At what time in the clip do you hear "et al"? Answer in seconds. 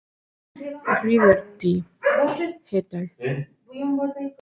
2.77-3.11